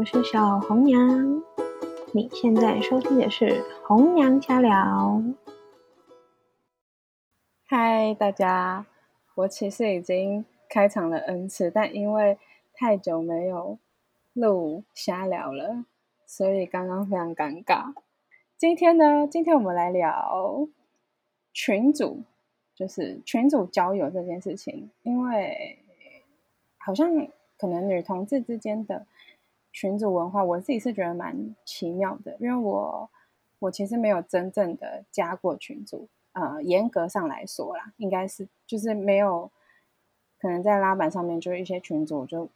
[0.00, 1.42] 我是小红娘。
[2.14, 5.22] 你现在收听的是红娘家聊。
[7.66, 8.86] 嗨，大家，
[9.34, 12.38] 我其实已经开场了 N 次，但因为
[12.72, 13.78] 太久没有
[14.32, 15.84] 录瞎聊了，
[16.24, 17.92] 所以刚刚非常尴尬。
[18.56, 20.66] 今天呢，今天我们来聊
[21.52, 22.22] 群主，
[22.74, 25.78] 就是群主交友这件事情，因为
[26.78, 27.28] 好像
[27.58, 29.04] 可能女同志之间的。
[29.72, 33.08] 群组文化，我自己是觉得蛮奇妙的，因为我
[33.60, 39.48] 我其实没有真正的加过群组，呃，严格上来说啦，应该是就是没有，
[40.40, 42.48] 可能在拉板上面就是一些群组，就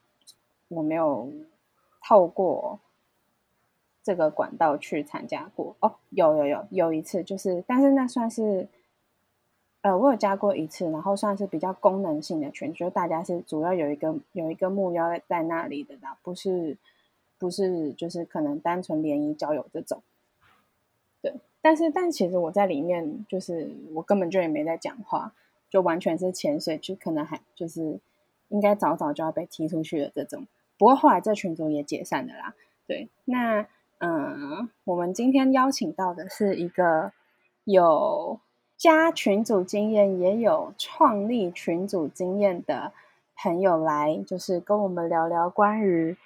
[0.69, 1.31] 我没有
[2.03, 2.81] 透过
[4.03, 5.77] 这个管道去参加过。
[5.81, 8.67] 哦，有有有有一次，就是但是那算是，
[9.83, 16.77] 呃，我有加过一次，然后算是比较功能性的群，就大家是主要有一个有一个目标在那里的啦，不是。
[17.39, 20.03] 不是，就是可能单纯联谊交友这种，
[21.21, 21.35] 对。
[21.61, 25.33] 但是，但其实我在里面，就是我根本就也没在讲话，
[25.71, 27.99] 就完全是潜水，就可能还就是
[28.49, 30.47] 应该早早就要被踢出去的这种。
[30.77, 32.55] 不过后来这群组也解散了啦。
[32.87, 33.67] 对，那
[33.99, 37.13] 嗯，我们今天邀请到的是一个
[37.65, 38.39] 有
[38.77, 42.93] 加群组经验，也有创立群组经验的
[43.37, 46.17] 朋友来，就是跟我们聊聊关于。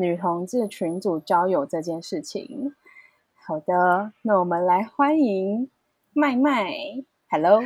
[0.00, 2.72] 女同志群组交友这件事情，
[3.34, 5.68] 好的，那我们来欢迎
[6.12, 6.72] 麦麦
[7.28, 7.60] ，Hello，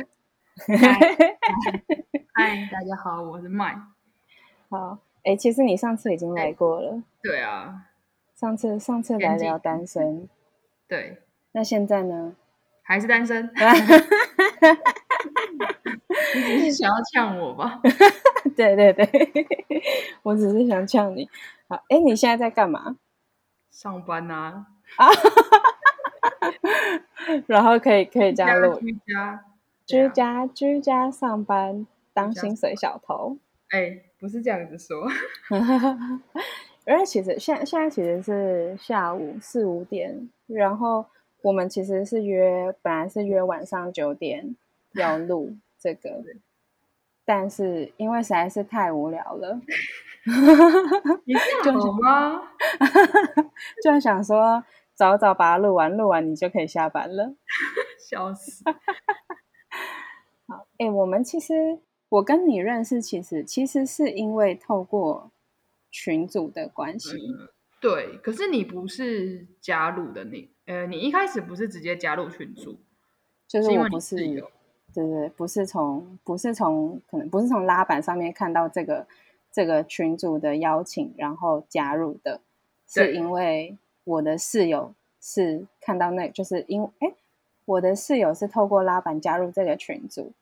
[2.33, 3.79] 嗨， 大家好，我是麦。
[4.67, 7.85] 好，哎，其实你上次已经来过了，对啊，
[8.33, 10.27] 上次上次来聊单身，
[10.87, 11.19] 对，
[11.51, 12.35] 那现在呢？
[12.81, 13.47] 还是单身？
[16.35, 17.79] 你只是想要呛我吧？
[18.57, 19.07] 对对对，
[20.23, 21.29] 我只是想呛你。
[21.89, 22.97] 哎，你现在在干嘛？
[23.71, 24.67] 上班啊。
[24.97, 25.07] 啊，
[27.47, 29.45] 然后可以可以加入居家
[29.85, 33.37] 居家居家上班当薪水小偷。
[33.69, 35.07] 哎，不是这样子说。
[36.85, 41.05] 因为其实现现在其实是下午四五点，然后
[41.41, 44.55] 我们其实是约本来是约晚上九点
[44.93, 46.21] 要录这个，
[47.25, 49.61] 但是因为实在是太无聊了。
[51.25, 52.41] 你这样好吗？
[53.83, 54.63] 就想说
[54.93, 57.35] 早早把它录完，录完你就可以下班了。
[57.99, 58.63] 笑死！
[60.47, 61.79] 好，哎，我们其实
[62.09, 65.31] 我跟你认识，其实其实是因为透过
[65.91, 67.17] 群组的关系。
[67.81, 72.79] 对，可是你不是加入的你，呃，你一开始不是直接加入群组，
[73.47, 74.41] 就是我不是，对
[74.93, 79.05] 对，不是从不是从可能不是从拉板上面看到这个。
[79.53, 82.41] 这个群主的邀请，然后加入的，
[82.87, 87.13] 是因为我的室友是看到那，就是因哎，
[87.65, 90.33] 我的室友是透过拉板加入这个群组，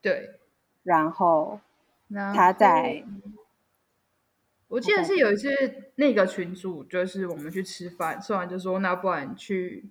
[0.00, 0.36] 对，
[0.82, 1.60] 然后
[2.08, 3.04] 他在，
[4.68, 9.84] 我记得是有一次那个群主就是我们去吃饭，吃完就说那不然去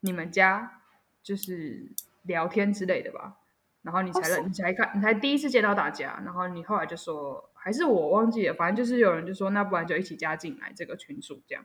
[0.00, 0.80] 你们家
[1.22, 1.92] 就是
[2.22, 3.36] 聊天之类的吧，
[3.82, 7.48] 然后你才认，你才看，你才第一次见到大家，然后你后来就说。
[7.66, 11.64] 还是我忘记了，反正就是有人就说，那不然就一起加进来这个群组，这样。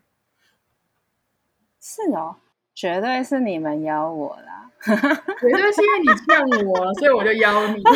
[1.79, 2.37] 是哦，
[2.73, 7.83] 绝对是你们邀我啦， 绝对是因为你呛我，所以我就邀你。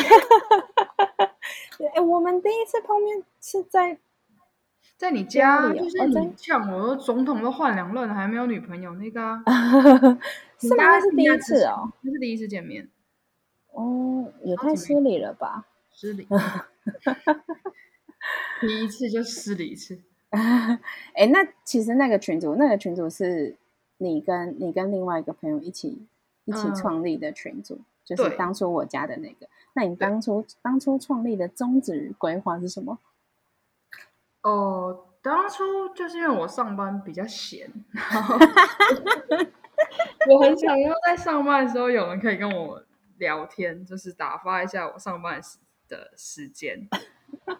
[1.95, 3.97] 哎，我们第一次碰面是在
[4.97, 9.43] 在你家，就是你呛我说总统都换两任了，还没有女朋友那个啊？
[10.61, 10.77] 是吗？
[10.77, 12.87] 那是第一次哦，那是第一次见面。
[13.72, 15.66] 哦，也太失礼了吧？
[15.91, 16.27] 失礼。
[18.61, 19.99] 第一次就失了一次，
[20.31, 23.57] 哎，那其实那个群主，那个群主是
[23.97, 26.05] 你跟你跟另外一个朋友一起
[26.45, 29.47] 一起创立的群组，就是当初我加的那个。
[29.73, 32.97] 那你当初当初创立的宗旨规划是什么？
[34.41, 37.69] 哦，当初就是因为我上班比较闲，
[40.29, 42.81] 我很想要在上班的时候有人可以跟我
[43.17, 45.57] 聊天，就是打发一下我上班时
[45.90, 46.87] 的时间。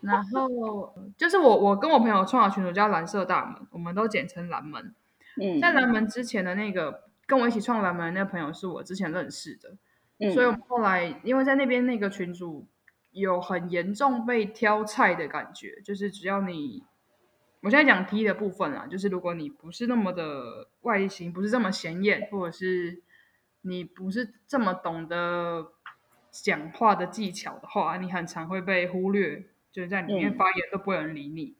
[0.01, 4.94] 然后就是我，我跟我朋友创好群组叫蓝色大门，我们都简称蓝门。
[5.41, 12.65] 嗯，在蓝门之前的那个跟我一起创蓝门的那个朋友是我之前认识的，所以我们后来因为在那边那个群组
[13.12, 16.83] 有很严重被挑菜的感觉，就是只要你，
[17.61, 23.01] 我现在讲 T 的部分啊，就是如果你不是那么的外形，不是这么显眼，或者是
[23.61, 25.73] 你不是这么懂得
[26.31, 29.45] 讲话的技巧的话，你很常会被忽略。
[29.75, 31.54] 就是在里面发言都不会有人理你，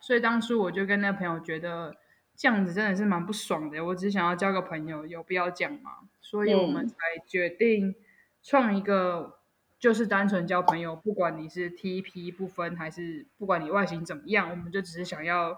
[0.00, 1.94] 所以当初我就跟那朋友觉得
[2.34, 3.84] 这样子真的是蛮不爽的。
[3.84, 5.92] 我只想要交个朋友，有必要这样吗？
[6.20, 7.94] 所以我们才决定
[8.42, 9.38] 创一个，
[9.78, 15.56] 就是单纯交朋友，不管你是 TP 不分，还是不管你外形怎么样，我们就只是想要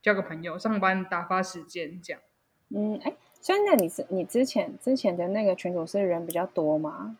[0.00, 2.22] 交个朋友，上班打发时间这样。
[2.70, 7.18] 嗯，哎，所以那你是你之前之前的那个群主是人比较多吗？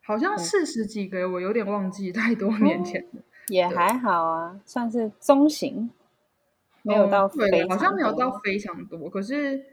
[0.00, 3.22] 好像四十几个，我有点忘记，太多年前了。
[3.48, 5.90] 也还好啊，算是中型，
[6.82, 9.08] 没有到对，好像没有到非常多。
[9.08, 9.64] 可是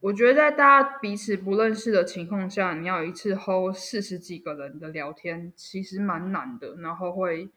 [0.00, 6.76] 我觉得在大家彼此不认识的情况下，你要一次 hold 四十几个人的聊天，其实蛮难的。
[6.76, 7.50] 然后会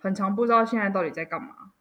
[0.00, 1.72] 很长，不知道现在到底在干嘛。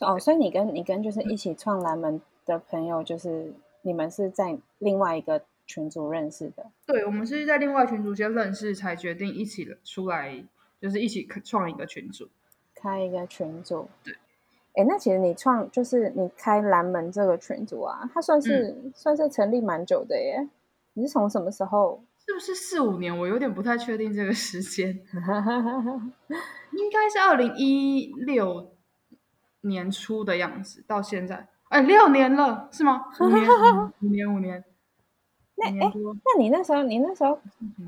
[0.00, 6.70] 哦，所以你跟你跟就是一起创蓝门的朋友，就是你们是在另外一个群组认识的？
[6.86, 10.44] 对，我们是在另外群组先认识，才决定一起出来。
[10.84, 12.28] 就是一起创一个群组，
[12.74, 13.88] 开一个群组。
[14.02, 14.12] 对，
[14.74, 20.46] 哎，那其实你创就是你开蓝门这个群组啊，它算是算是成立蛮久的耶。
[20.92, 22.04] 你是从什么时候？
[22.26, 23.18] 是不是四五年？
[23.18, 24.88] 我有点不太确定这个时间。
[26.72, 28.76] 应该是二零一六
[29.62, 33.06] 年初的样子，到现在，哎，六年了，是吗？
[33.20, 33.48] 五年，
[34.02, 34.62] 五年，五年。
[35.56, 35.92] 那哎，
[36.24, 37.40] 那你那时候，你那时候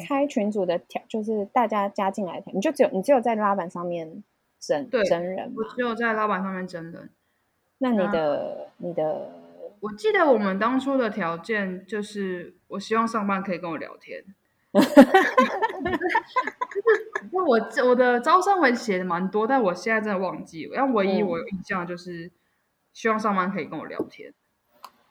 [0.06, 4.22] 开群组的条，就是大家加进来，你就只有你只有在拉板上面
[4.60, 7.10] 真真人，我只有在拉板上面真人。
[7.78, 9.32] 那你的你的，
[9.80, 14.24] 我记得我们当初的条件就是，我希望上班可以跟我聊天。
[17.32, 17.58] 那我
[17.88, 20.72] 我的招生文写的蛮多，但我现在真的忘记了。
[20.76, 22.30] 但唯一我有印象就是，
[22.92, 24.32] 希望上班可以跟我聊天。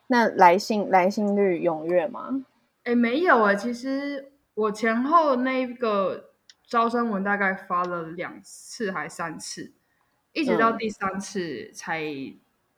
[0.07, 2.45] 那来信来信率踊跃吗？
[2.83, 3.55] 哎，没有哎。
[3.55, 6.29] 其实我前后那个
[6.67, 9.73] 招生文大概发了两次还三次，
[10.33, 12.03] 一直到第三次才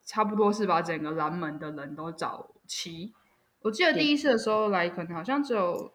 [0.06, 3.14] 差不多是把整个蓝门的人都找齐。
[3.64, 5.92] 我记得第一次的时候来，可能好像只有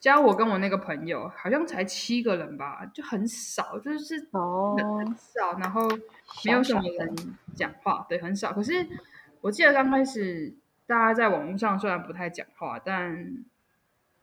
[0.00, 5.86] 加我跟我那个朋友，好像才七个人吧，就很少，就是哦很少，然后
[6.46, 7.14] 没有什么人
[7.54, 8.50] 讲话，对，很少。
[8.54, 8.88] 可是。
[9.44, 10.54] 我记得刚开始
[10.86, 13.44] 大家在网络上虽然不太讲话，但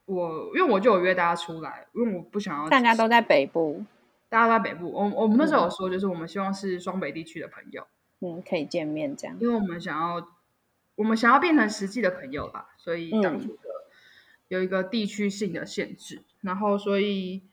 [0.06, 3.86] 我因为我就有约大家出来，因为我不想要大家都在北部，
[4.30, 4.92] 大家都在北部。
[4.92, 7.86] 我我们那时候有说，就是我们希望是双北地区的朋友，
[8.22, 10.28] 嗯，可以见面这样，因为我们想要
[10.96, 13.62] 我们想要变成实际的朋友吧，所以当初的
[14.48, 17.44] 有一个地区性的限制，然后所以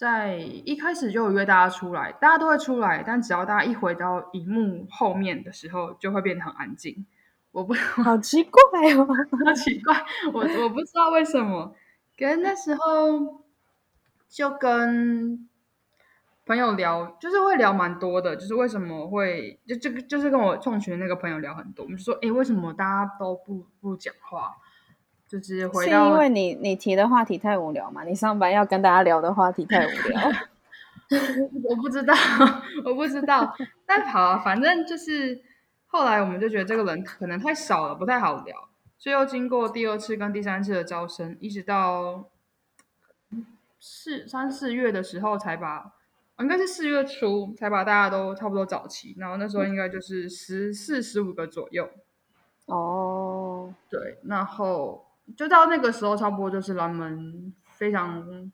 [0.00, 7.04] 在一开始就有约大家出来，大家都会出来，但只要大家一回到荧幕后面的时候，就会变得很安静。
[7.52, 8.62] 我不好 奇怪
[8.96, 9.06] 哦，
[9.44, 9.94] 好奇怪，
[10.32, 11.74] 我我不知道为什么。
[12.18, 13.44] 可是那时候
[14.26, 15.46] 就跟
[16.46, 24.56] 朋友聊，就是会聊蛮多的，就是为什么会就这个就是跟我创群那个朋友聊很多，我们就说，哎，为什么大家都不不讲话？
[25.30, 28.02] 就是回到是因为你你提的话题太无聊嘛？
[28.04, 30.20] 你上班要跟大家聊的话题太无聊？
[31.68, 32.14] 我不知道，
[32.84, 33.54] 我不知道。
[33.86, 35.42] 但好，反正就是。
[35.92, 42.28] 后来我们就觉得这个人可能太少了，不太好聊，所以又经过第二次跟第三次的招生，一直到
[43.80, 45.92] 四三四月的时候才把，
[46.38, 51.90] 应该是四月初才把大家都差不多找齐，然后那时候应该就是十四十五个左右。
[52.66, 55.04] 哦，对，然后
[55.36, 58.50] 就到那个时候，差不多就是他们非常。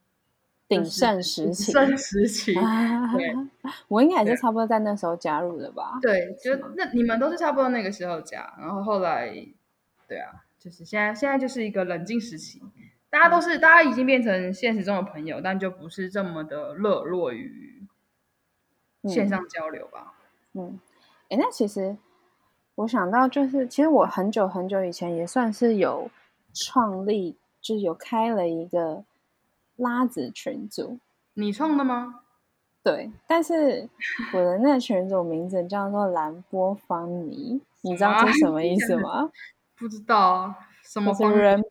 [0.68, 3.36] 鼎盛时期，鼎盛时期，对，
[3.86, 5.96] 我应该也是差不多在那时候加入的吧？
[6.02, 9.32] 对，就那你们都是差不多那个时候加，然后后来，
[10.08, 12.60] 对啊，就是现在，现在就是一个冷静时期，
[13.08, 17.86] 大家都是，大家已经变成现实中的朋友，但就不是这么的热络于
[19.04, 20.14] 线上交流吧？
[20.54, 20.80] 嗯，
[21.28, 21.96] 哎，那其实
[22.74, 26.10] 我想到，就是其实我很久很久以前也算是有
[26.56, 29.04] 创立，就是有开了一个。
[29.78, 31.00] 拉子群组，
[31.34, 32.20] 你创的吗？
[32.82, 33.86] 对，但是
[34.32, 39.30] 我的那群组名字叫做蓝波方尼， 你知道这什么意思吗？
[39.76, 41.62] 不知道，什么是 rain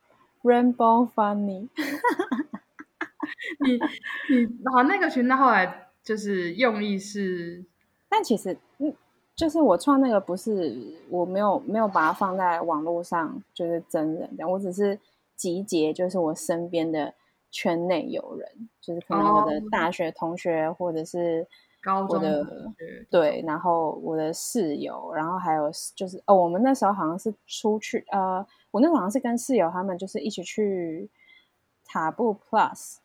[0.44, 1.68] rainbow funny？
[3.58, 7.64] 你你好，那个群，那后来就是用意是，
[8.08, 8.94] 但其实嗯，
[9.36, 10.76] 就是我创那个不是，
[11.10, 14.98] 我没有没有把它放在网络上，就是真人这样，我只是
[15.36, 17.14] 集结，就是我身边的。
[17.52, 21.46] 圈内友人，就是可能我的大学同学，或者是
[21.80, 22.44] 高中的
[23.08, 31.08] 对，然后我的室友，然后还有就是哦，我们那时候好像是出去呃，我那时候好像是跟室友他们就是一起去
[31.86, 32.96] 塔布 Plus，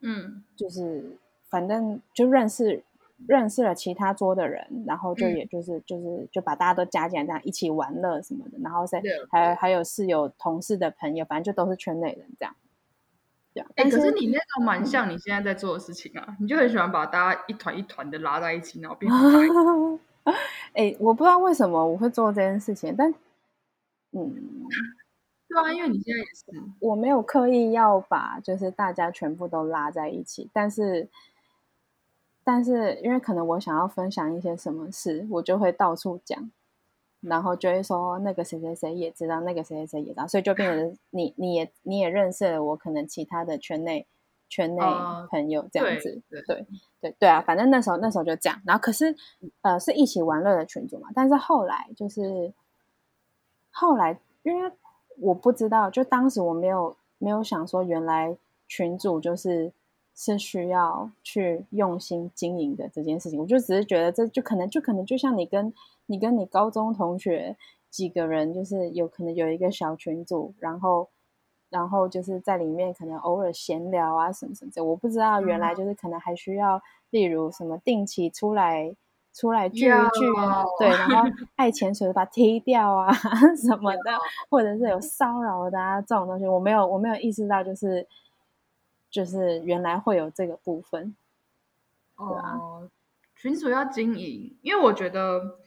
[0.00, 1.16] 嗯，就是
[1.48, 2.84] 反正就认识
[3.26, 5.36] 认识了其他桌的人，然后就嗯。
[5.36, 8.84] 也就是就是就把大家都加进来，这样一起玩乐什么的，然后
[9.30, 12.54] 还有还有室友、同事的朋友，反正就都是圈内人这样。
[13.54, 19.98] 对啊，哎、但可是你那种蛮像你现在在做的事情啊，你就很喜欢把大家一团一团的拉在一起，然后变很大一团
[20.74, 23.10] 哎、我不知道为什么我会做这件事情，但
[24.12, 24.34] 嗯，
[25.48, 31.08] 对啊，因为你现在也是，我没有刻意要把就是大家全部都拉在一起，但是
[32.50, 36.50] 但是因为可能我想要分享一些什么事，我就会到处讲，
[37.20, 44.06] 然后就会说那个谁谁谁也知道，那个谁谁谁也知道，所以就变成 你你也你也认识了我可能其他的圈内
[44.48, 46.66] 圈内哦朋友这样对子，对对
[47.02, 49.14] 对对啊，反正那时候那时候就这样，然后可是
[49.60, 52.54] 呃是一起玩乐的群组嘛，但是后来就是
[53.70, 54.72] 后来因为
[55.18, 59.70] 我不知道，就当时我没有没有想说原来群主就是
[60.18, 65.72] 是需要去用心经营的这件事情，我就只是觉得这就可能就可能就像你跟
[66.06, 67.56] 你跟你高中同学
[67.88, 71.08] 几个人，就是有可能有一个小群组，然后。
[71.70, 78.96] 然后就是在里面可能偶尔闲聊啊什么什么的，我不知道原来就是可能还需要，例如什么定期出来
[79.34, 79.94] 出来聚一聚
[80.40, 83.12] 啊，对，然后 爱潜水的把它踢掉啊
[83.54, 84.12] 什么的，
[84.48, 88.06] 或者是有骚扰的啊这种东西，我没有我没有意识到，就是
[89.10, 91.14] 就是原来会有这个部分。
[92.16, 92.24] 啊
[92.56, 92.90] 哦，
[93.36, 95.58] 群主要经营，因为我觉得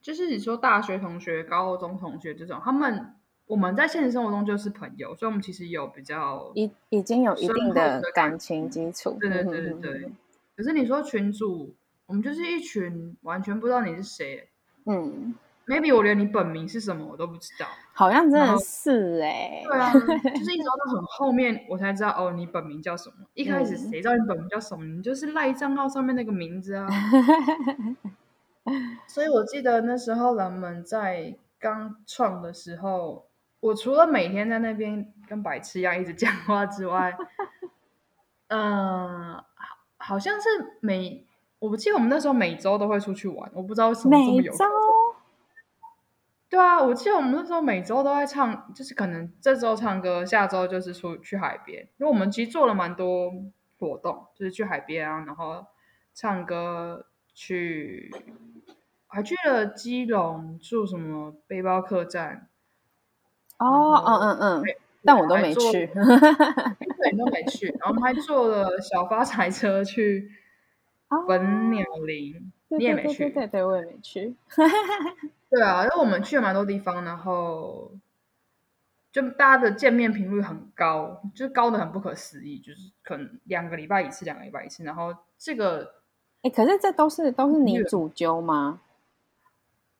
[0.00, 3.14] 就是你说大学同学、高中同学这种，他们
[3.46, 10.12] 我们在现实生活中就是朋友，所以我们其实有比较已已经有一定的的感情基础，对对嗯对对对。
[10.56, 11.74] 可是你说群主，
[12.06, 14.48] 我们就是一群完全不知道你是谁
[14.86, 15.34] 嗯，
[15.70, 17.66] ，maybe 我连你本名是什么我都不知道。
[17.92, 23.14] 好像真的是哎、对啊， 就是一直到很后面我才知道哦，你本名叫什么。
[23.34, 24.84] 一开始嗯谁知道你本名叫什么？
[24.84, 26.88] 你就是赖账号上面那个名字啊。
[29.06, 33.26] 所以我记得那时候人们在刚创的时候，
[33.60, 37.16] 我除了每天在那边跟白痴一样一直讲话之外，
[38.48, 40.48] 嗯、 好好像是
[40.80, 41.24] 每
[41.58, 44.64] 我不记得我们那时候每周都会出去玩，我不知道为什么这么有每周
[46.50, 53.32] 对啊，我记得我们那时候每周都在唱，就是可能这周唱歌，下周就是出去海边，因为我们其实做了蛮多
[53.78, 55.64] 活动，就是去海边啊，然后
[56.12, 58.10] 唱歌，去
[59.06, 62.48] 还去了基隆住什么背包客栈，
[63.58, 64.64] 哦，嗯嗯嗯，
[65.04, 65.86] 但我都没去。
[65.86, 70.28] 对，你都没去， 然后我们还坐了小发财车去
[71.08, 72.42] 哦本鸟林，对
[72.78, 74.34] 你也没去对对对，对对，我也没去。
[75.50, 77.90] 对啊，因为我们去了蛮多地方，然后
[79.10, 84.84] 就大家的见面频率很高，就是高的很不可思议，就是可能两个礼拜一次，两个礼拜一次。
[84.84, 85.94] 然后这个，
[86.42, 88.80] 哎，可是这都是都是你主揪吗？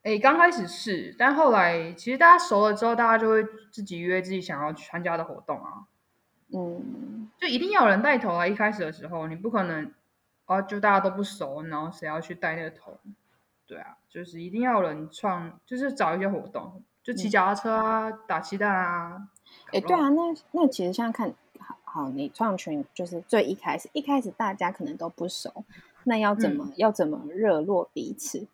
[0.02, 5.84] 诶，刚开始是，但后来其实大家熟了之后，大家就会自己约自己想要去参加的活动啊，
[6.54, 8.46] 嗯，就一定要有人带头啊。
[8.46, 9.92] 一开始的时候，你不可能
[10.50, 12.98] 哦，就大家都不熟，然后谁要去带那个头？
[13.68, 19.28] 对啊，就是一定要有人创，就是找一些活动，就骑脚踏车啊，打鸡蛋啊。
[19.72, 25.64] 哎，对啊，那那其实像看好好，你创群就是最一开始，一开始大家可能都不熟，
[26.02, 28.48] 那要怎么、要怎么热络彼此？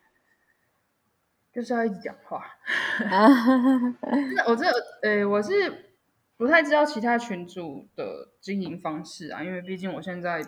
[1.51, 2.45] 就是要一直讲话。
[4.47, 4.67] 我这
[5.01, 5.95] 呃，我是
[6.37, 10.43] 不太知道其他群主的经营方式啊，因为毕竟我现在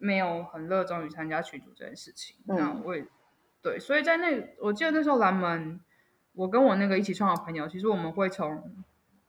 [0.00, 2.36] 没有很热衷于参加群组这件事情。
[2.48, 3.06] 嗯那我也
[3.62, 5.78] 对，所以在那我记得那时候蓝门，
[6.32, 8.82] 我跟我那个一起创的朋友，其实我们会从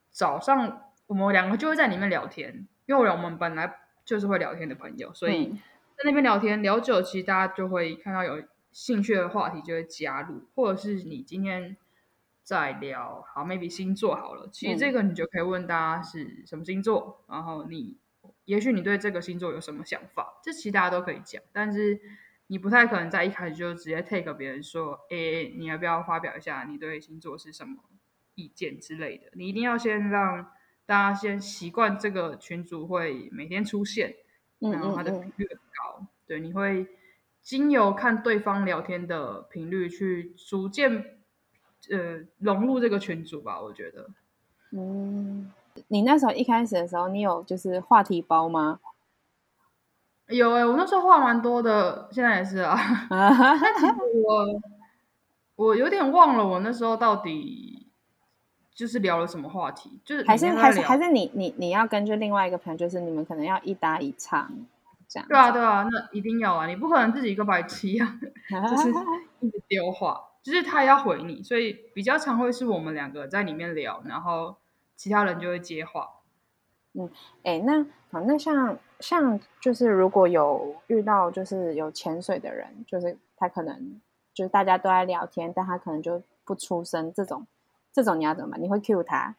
[0.10, 5.60] 早上我们两个就会在里面聊天，因为我们本来就是会聊天的朋友，所以嗯
[5.98, 11.76] 在那边聊天聊久，其实大家就会看到有兴趣的话题就会加入，或者是你今天
[12.42, 17.98] 在聊好 maybe 星座好了，其实这个你就可以问大家是什么星座，然后你
[18.46, 22.00] 也许你对这个星座有什么想法，这其实大家都可以讲，但是
[22.48, 27.78] 你不太可能在一开始就直接 take 别人说，诶，你要不要发表一下你对星座是什么
[28.36, 29.32] 意见之类的？
[29.34, 30.52] 你一定要先让
[30.86, 34.16] 大家先习惯这个群组会每天出现，
[34.60, 36.88] 嗯然后它的嗯频率很高，对，你会
[37.42, 41.20] 经由看对方聊天的频率去逐渐
[41.90, 44.10] 呃融入这个群组吧，我觉得。
[44.72, 45.52] 嗯，
[45.88, 48.80] 你那时候一开始的时候，你有就是话题包吗？
[50.28, 52.72] 有哎、我那时候话蛮多的，现在也是啊。
[53.10, 53.94] 啊，但其实
[54.26, 54.62] 我
[55.58, 57.88] 我有点忘了，我那时候到底
[58.74, 64.50] 就是聊了什么话题，就是还是还是还是你你你要根据另外一个朋友，就是你们可能要一搭一唱
[65.10, 65.28] 这样。
[65.28, 66.66] 对啊，对啊，那一定要啊！
[66.66, 68.18] 你不可能自己一个白痴啊，
[68.70, 68.90] 就是
[69.42, 74.56] 一直丢话，就是他要回你，所以比较常会是我们两个在里面聊，然后
[75.02, 76.08] 其他人就会接话。
[76.94, 77.10] 嗯，
[77.42, 84.00] 哎，那好，那像像就是如果有遇到就是有潜水的人，就是他可能
[84.32, 87.48] 就是大家都在聊天，但他可能就不出声，这种
[87.92, 88.62] 这种你要怎么办？
[88.62, 89.34] 你会 cue 他？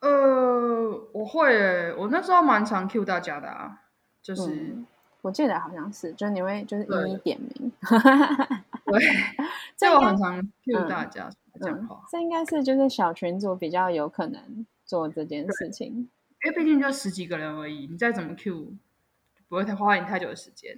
[0.00, 3.84] 呃，我会，我那时候蛮常 cue 大家的啊，
[4.20, 4.76] 就是
[5.22, 7.72] 我记得好像是，就是你会就是一一点名，
[8.84, 9.02] 对，
[9.78, 14.66] 这我很常 cue 大家讲话，这应该是就是小群组比较有可能。
[14.88, 16.08] 做这件事情，
[16.42, 18.72] 因为毕竟就十几个人而已，你再怎么 Q，
[19.46, 20.74] 不会太花你太久的时间。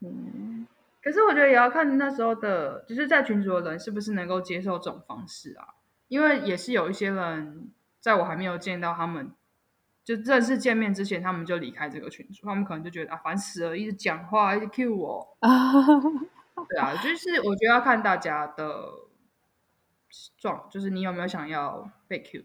[0.00, 0.66] 嗯，
[1.02, 5.74] 可是我觉得也要看那时候的，就是在群组的人是不是能够接受这种方式啊？
[6.08, 7.68] 因为也是有一些人，
[8.00, 9.30] 在我还没有见到他们，
[10.02, 15.36] 就正式见面之前，他们就离开这个群组，他们可能就觉得啊烦死了，一直讲话，一直 Q 我。
[16.66, 18.88] 对啊，就是我觉得要看大家的
[20.36, 22.44] 状，就是你有没有想要被 Q。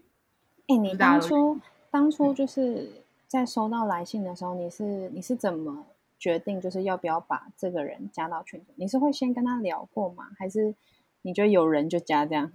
[0.68, 5.86] 哎，你当初当初就是在收到来信的时候，你是你是怎么
[6.18, 8.72] 决定就是要不要把这个人加到群组？
[8.76, 10.30] 你是会先跟他聊过吗？
[10.38, 10.74] 还是
[11.22, 12.52] 你觉得有人就加这样？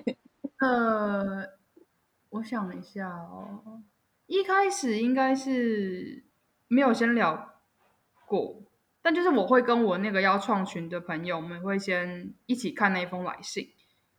[0.60, 1.48] 呃，
[2.30, 3.82] 我想一下哦，
[4.26, 6.24] 一开始应该是
[6.68, 7.54] 没有先聊
[8.26, 8.62] 过，
[9.02, 13.68] 但就是我会跟我那个要创群的朋友们会先一起看那封来信，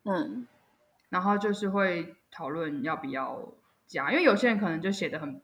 [0.03, 0.48] 嗯，
[1.10, 2.15] 然后就是会。
[2.36, 3.53] 讨论要不要
[3.86, 5.39] 加，因为有些人可能就写的很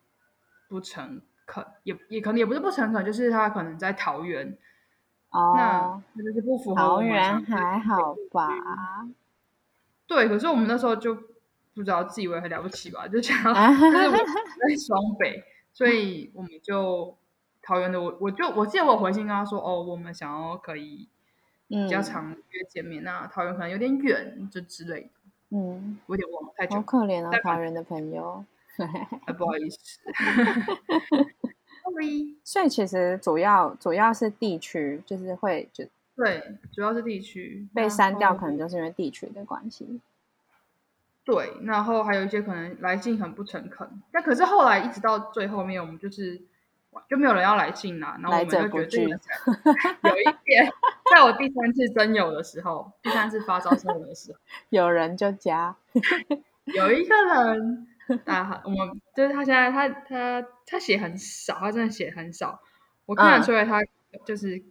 [0.67, 4.57] 不诚恳，也也可能也不是不诚恳，就是他可能在桃园
[5.29, 8.49] 哦，那就是不符合桃园还好吧？
[10.07, 13.51] 对，可是我们那时候就不知道自以为很了不起吧，就想就
[13.99, 17.15] 是我 在双北，所以我们就
[17.61, 21.07] 桃园的我我就我记得我回信跟他说哦，我们想要可以
[21.69, 25.09] 比较常约见面，那桃园可能有点远，就之类的。
[25.51, 26.75] 嗯，我有点忘了，太久。
[26.75, 28.43] 好可怜啊，桃园的朋友。
[29.37, 29.77] 不好意思。
[32.43, 39.99] 所以其实主要主要是地区，就是会就对，主要是地区被删掉，可能就是因为地区的关系。
[41.23, 46.41] 对，然后还有一些可能来信很不诚恳，但可是后来一直到最后面，我们就是
[47.09, 49.09] 就没有人要来信啦，然后我们就觉得
[50.09, 50.71] 有一点。
[51.11, 55.75] 在我第三次真有的时候，第三次发招生的时候， 有人就加，
[56.65, 57.87] 有一个人
[58.25, 62.59] 啊，我们就是他现在他他他写很少，他真的写很少，
[63.05, 63.79] 我看得出来他
[64.25, 64.61] 就是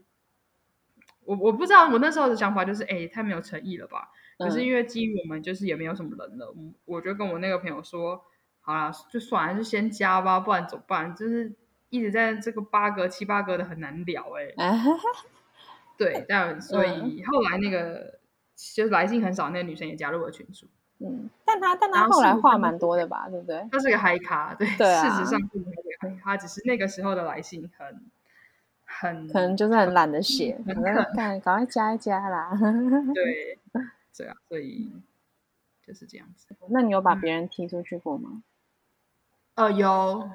[1.25, 8.25] 我我不知道我那时候的想法就是哎太没有诚意了吧，可是因为基于我们就是也没有什么人了，我就跟我那个朋友说，
[8.61, 11.15] 好了就算了就先加吧，不然怎么办？
[11.15, 11.53] 就是
[11.91, 14.55] 一直在这个八格七八格的很难聊哎。
[15.99, 18.19] 对，但所以后来那个
[18.55, 20.67] 就是来信很少，那个女生也加入了群组。
[21.01, 23.69] 嗯，但她但她后来话蛮多的吧，对不对？
[23.71, 28.01] 她是个嗨咖，对，事实上是个嗨咖，只是那个时候的来信很
[28.85, 30.95] 很可能就是很懒得写，赶快
[31.41, 32.57] 赶快加一加啦。
[33.15, 33.59] 对，
[34.17, 34.93] 对啊，所以
[35.87, 36.47] 就是这样子。
[36.71, 38.43] 那你有把别人踢出去过吗？
[39.59, 39.91] 呃，有，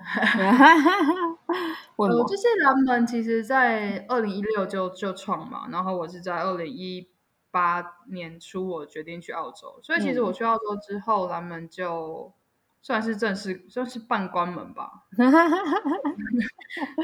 [1.96, 7.08] 我就是蓝门，其实，在二零一六就就创嘛，然后我是在二零一
[7.50, 7.82] 八
[8.12, 12.34] 年初我决定去澳洲，所以其实我去澳洲之后，蓝门就
[12.82, 15.06] 算是正式算是半关门吧。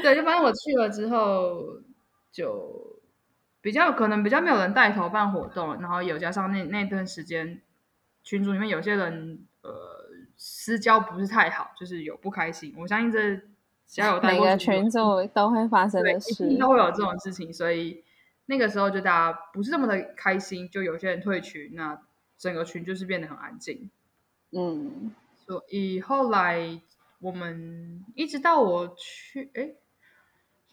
[0.02, 1.80] 对，就反正我去了之后，
[2.30, 3.00] 就
[3.62, 7.62] 比较可能比较没有人带头办活动，然后有加上那那段时间
[8.22, 9.70] 群组里面有些人呃。
[10.42, 12.74] 私交不是太好，就是有不开心。
[12.78, 13.36] 我相信这
[13.86, 14.98] 只要有每个群组
[15.34, 17.52] 都会发生的事，都会有这种事情。
[17.52, 18.02] 所以
[18.46, 22.00] 那个时候就大家不是这么的开心，就有些人退群，那
[22.38, 23.90] 整个群就是变得很安静。
[24.52, 25.14] 嗯，
[25.46, 26.80] 所以后来
[27.18, 29.74] 我们一直到我去，哎。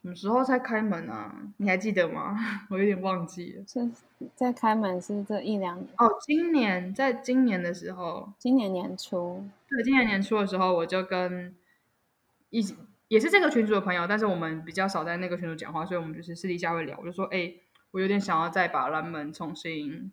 [0.08, 1.36] 什么时候才开门啊？
[1.58, 2.38] 你还记得吗？
[2.72, 3.64] 我有点忘记了。
[3.68, 3.90] 是
[4.36, 6.10] 在开门是这一两年哦。
[6.22, 11.54] 今年在今年的时候，今年年初，对，今年年初的时候，我就跟
[12.52, 12.66] 一
[13.10, 16.98] 也是这个群主的朋友，但是我们比较少在那个群主讲话，所以我们就是私底下会聊。
[17.02, 17.54] 我就说，哎，
[17.92, 20.10] 我有点想要再把蓝门重新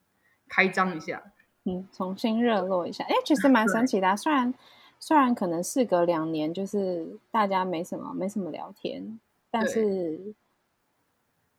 [0.49, 1.23] 开张一下，
[1.67, 3.05] 嗯，重新热络一下。
[3.05, 4.53] 哎，其实蛮神奇的，虽然
[4.99, 9.21] 虽然可能事隔两年，就是大家没什么没什么聊天。
[9.55, 10.35] 但是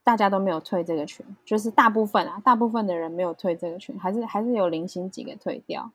[0.04, 5.94] 大家都没有退这个群，就是大部分啊，大部分的人没有退这个群，还是还是有零星几个退掉。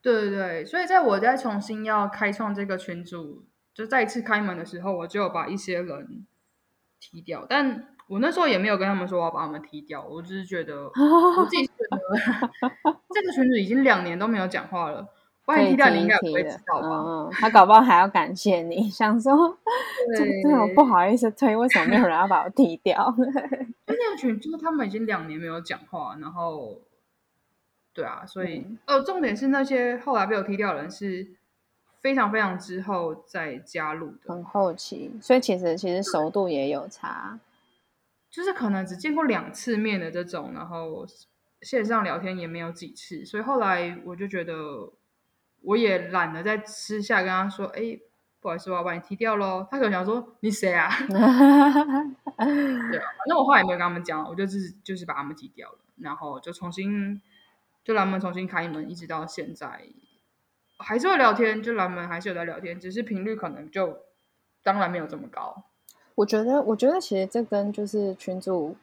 [0.00, 3.42] 对对对，所以在我在重新要开创这个群组
[3.74, 6.24] 就再一次开门的时候，我就把一些人
[7.00, 11.98] 踢掉，但我那时候也没有跟他们说我要把他们踢掉，我只是觉得我自己觉得
[13.12, 15.08] 这个群主已经两年都没有讲话了，
[15.46, 16.88] 把你踢掉你应该不会知道吧？
[16.88, 19.56] 嗯，他搞不好还要感谢你，想说
[20.18, 23.14] 对对我不好意思推，为什么没有人要把我踢掉？
[23.16, 26.78] 就那个群，就是他们已经两年没有讲话，然后，
[27.94, 31.28] 对啊，所以、嗯呃，重点是那些后来被我踢掉的人是
[32.00, 37.38] 非常非常之后再加入的，很后期，所以其实其实熟度也有差。
[38.28, 41.06] 就是可能只见过两次面的这种，然后
[41.62, 44.52] 线上聊天也没有几次，所以后来我就觉得
[45.66, 47.98] 我也懒得在私下跟他说，哎，
[48.40, 49.66] 不好意思，我要把你踢掉喽。
[49.70, 50.88] 他可能想说你谁啊？
[51.08, 52.06] 对啊，
[52.38, 57.20] 反正我后来也没有跟他们讲，我就是就是把他们踢掉了，然后就重新
[57.84, 59.88] 就蓝门重新开门，一直到现在
[60.78, 63.98] 还是会聊天，就蓝门还是有在聊天，只是频率可能就
[64.62, 65.64] 当然没有这么高。
[66.14, 68.76] 我觉得，我觉得其实这跟就是群主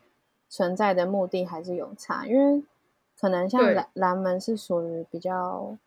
[0.50, 2.64] 存在的目的还是有差，因为
[3.18, 5.78] 可能像对蓝蓝门是属于比较，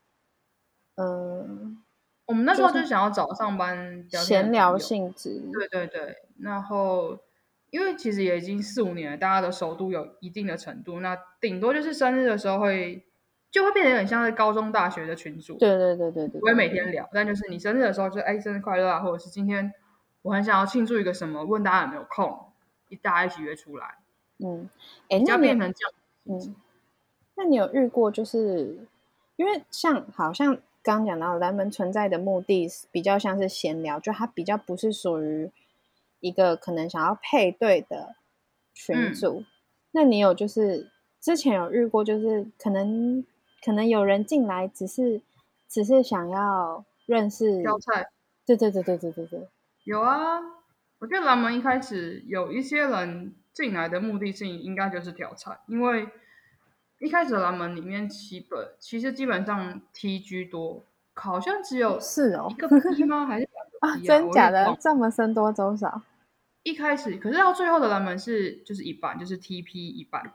[0.97, 1.83] 嗯、
[2.27, 5.43] 我们那时候就就是想要找上班闲聊性质。
[5.53, 7.19] 对对对，然后
[7.71, 13.05] 因为其实也已经四五年了，大家的熟度有一定的程度，那顶多就是生日的时候会
[13.51, 19.73] 就会变得有点像是高中、大学的群组，对对对对对，不会每天聊，但就是你生日的时候就哎生日快乐啊，或者是今天
[20.23, 22.53] 我很想要庆祝一个什么，问大家有没有空，
[22.89, 23.99] 一大家一起约出来，
[24.39, 24.69] 嗯，
[25.09, 25.93] 哎，那你变成这样。
[26.29, 26.57] 嗯，
[27.37, 28.87] 那你有遇过就是
[29.37, 35.51] 因为像好像刚刚讲到蓝门存在的目的是比较像是闲聊，就它比较不是属于
[36.21, 38.15] 一个可能想要配对的
[38.73, 39.13] 群嗯。
[39.13, 39.43] 组。
[39.91, 40.89] 那你有就是
[41.21, 43.27] 之前有遇过，就是可能
[43.65, 45.21] 可能有人进来只是
[45.69, 48.09] 只是想要认识，挑菜。
[48.47, 49.49] 对对对对对对对，
[49.83, 50.39] 有啊，
[51.01, 56.07] 我觉得蓝门一开始有一些人进来的目的性应该就是挑菜，因为
[56.99, 63.27] 一开始的蓝门里面七本其实基本上 T 居多，好像只有是哦一个 P 吗？
[63.27, 66.03] 还是两 啊，个 P 真假的这么僧多粥少？
[66.63, 70.33] 一开始，可是到最后的蓝门是就是一半，就是 TP 一半，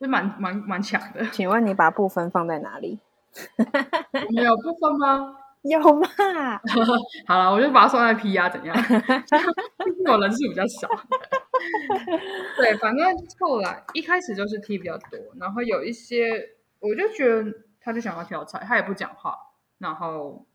[0.00, 1.24] 就蛮蛮蛮强的。
[1.30, 2.98] 请问你把部分放在哪里？
[4.34, 5.36] 没有部分吗？
[5.62, 6.08] 有吗？
[7.26, 8.74] 好了，我就把它算在 P 啊，怎样？
[10.06, 10.88] 我人数比较少。
[12.56, 13.06] 对，反正
[13.38, 19.36] 后来一开始就是 T 比较多，然后有一些我就觉得他就想要挑菜，他也不讲话，
[19.78, 20.46] 然后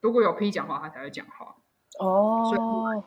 [0.00, 1.54] 如果有 P 讲话，他才会讲话。
[1.98, 3.02] 哦，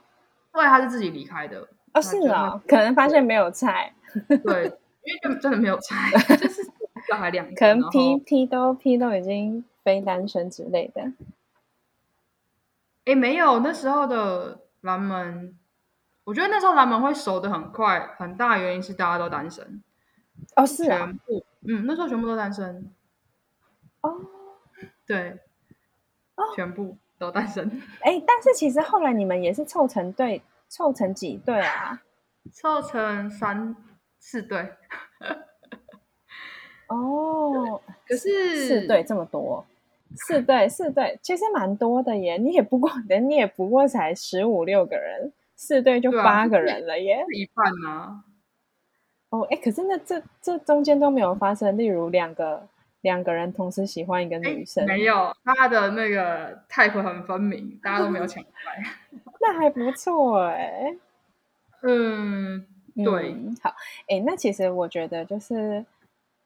[0.51, 3.93] 后来他是自己离开的，哦，是啊，可能发现没有菜，
[4.27, 4.63] 对，
[5.03, 6.63] 因为就真的没有菜，就是
[7.07, 11.13] 小孩两个，可能 P P 都 P 都已经非单身之类的。
[13.05, 15.57] 诶，没有，那时候的蓝门，
[16.25, 19.81] 我觉得那时候蓝门会熟的很快，很大原因是大家都单身，
[20.57, 22.91] 哦，是啊，全部，嗯，那时候全部都单身，
[24.01, 24.13] 哦，
[25.07, 25.39] 对，
[26.53, 32.01] 全部都单身，哎，但是其实后来你们也是凑成队，凑成几队啊？
[32.51, 33.73] 凑成三
[34.19, 34.75] 四对，
[36.87, 39.65] 哦，可是四队这么多，
[40.15, 42.37] 四队四队其实蛮多的耶。
[42.37, 47.25] 你也不过，人 你也不过才十五六个人，四队就八个人了耶。
[47.27, 48.23] 是一半啊，
[49.29, 52.67] 哦，哎，可是那这这中间都没有发生，例如两个
[53.01, 58.83] 两个人同时喜欢一个女生，没有，他的那个 type 很分明，大家都没有抢出来，
[59.41, 60.95] 那还不错哎。
[61.83, 62.65] 嗯，
[62.95, 63.69] 对嗯，好，
[64.09, 65.85] 哎，那其实我觉得就是，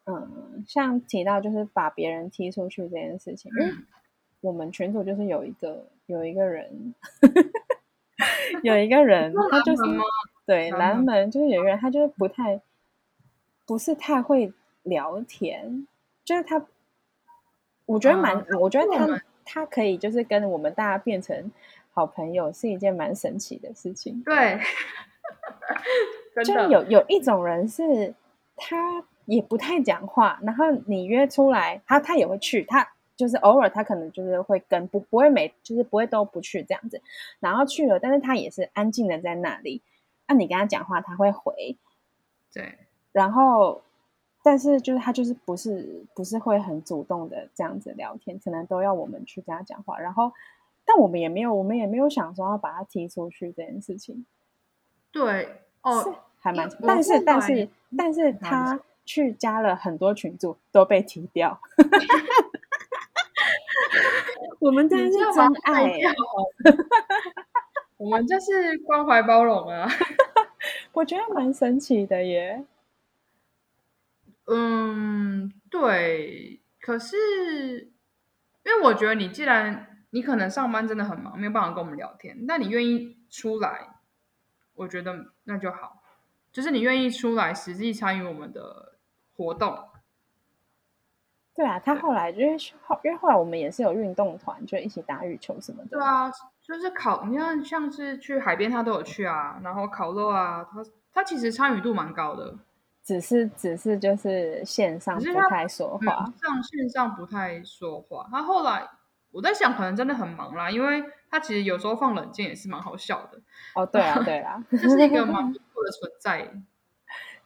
[0.06, 3.86] 嗯，像提到就是把别人踢出去这件事情，因为嗯。
[4.42, 6.96] 我们群组就是有一个有一个人，
[8.64, 9.84] 有一个人， 他就是
[10.48, 12.60] 对南门，就是有一个人，他就是不太
[13.68, 15.86] 不是太会聊天，
[16.26, 16.66] 就是他，
[17.86, 21.52] 我觉得蛮，啊我觉得他他可以就是跟我们大家变成
[21.92, 24.24] 好朋友，是一件蛮神奇的事情。
[24.24, 24.60] 对，
[26.34, 28.16] 真就的有有一种人是
[28.56, 37.02] 他也不太讲话，然后你约出来，他他也会去，他就是偶尔他可能就是会跟不不会每就是不会都不去这样子，
[37.40, 39.82] 然后去了，但是他也是安静的在那里，
[40.28, 41.76] 那、你跟他讲话他会回，
[42.54, 42.78] 对。
[43.12, 43.82] 然后
[44.42, 50.32] 但是就是他就是不是不是会很主动的这样子聊天，可能都要我们去跟他讲话，然后
[50.86, 54.26] 但我们也没有我们也没有想说要把他踢出去这件事情。
[55.12, 55.50] 对是
[55.82, 61.60] 哦，还蛮，但是但是但是他去加了很多群组都被踢掉，
[64.60, 66.00] 我们当然是真爱，
[67.98, 69.90] 我们就是关怀包容啊。
[70.94, 72.66] 我觉得蛮神奇的耶。
[74.46, 76.60] 嗯，对。
[76.80, 77.92] 可是，
[78.64, 83.88] 因为我觉得你既然你可能上班真的很忙，没有办法跟我们聊天，那你愿意出来，
[84.76, 86.02] 我觉得那就好。
[86.52, 88.91] 就是你愿意出来实际参与我们的
[89.36, 89.78] 活动。
[91.54, 95.90] 对啊，他后来因为后因为后来我们也是有运动团，就一起打羽球什么的。
[95.98, 99.60] 对啊，就是烤，你看像是去海边，他都有去啊。
[99.62, 102.56] 然后烤肉啊，他他其实参与度蛮高的。
[103.04, 108.28] 只是只是就是线上不太说话，上线上不太说话。
[108.32, 108.88] 他后来
[109.32, 113.40] 我在想，可能真的很忙啦，因为他其实有时候放冷箭也是蛮好笑的。
[113.76, 116.54] 哦，对啊， 对啊，这是一个蛮不错的存在。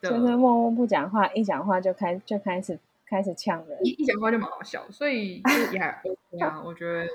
[0.02, 2.78] 就是默默不讲话，一讲话就开就开始。
[3.08, 5.36] 开始呛人，一一讲话就蛮好笑，所以
[5.72, 6.60] 也还 OK 啊。
[6.64, 7.08] 我觉得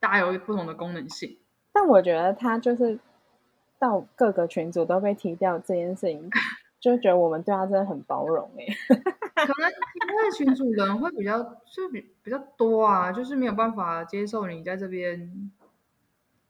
[0.00, 1.36] 大家有不同的功能性，
[1.70, 2.98] 但我觉得他就是
[3.78, 6.30] 到各个群组都被踢掉这件事情，
[6.80, 8.64] 就觉得我们对他真的很包容哎。
[9.34, 15.50] 可能因为群主人会比较就比比较多啊，就是没有办法接受你在这边